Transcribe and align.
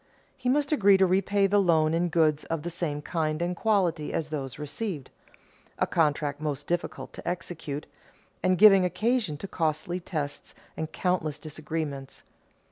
He 0.35 0.49
must 0.49 0.71
agree 0.71 0.97
to 0.97 1.05
repay 1.05 1.45
the 1.45 1.61
loan 1.61 1.93
in 1.93 2.09
goods 2.09 2.43
of 2.45 2.63
the 2.63 2.71
same 2.71 3.03
kind 3.03 3.39
and 3.39 3.55
quality 3.55 4.11
as 4.11 4.29
those 4.29 4.57
received, 4.57 5.11
a 5.77 5.85
contract 5.85 6.41
most 6.41 6.65
difficult 6.65 7.13
to 7.13 7.27
execute, 7.27 7.85
and 8.41 8.57
giving 8.57 8.83
occasion 8.83 9.37
to 9.37 9.47
costly 9.47 9.99
tests 9.99 10.55
and 10.75 10.91
countless 10.91 11.37
disagreements. 11.37 12.23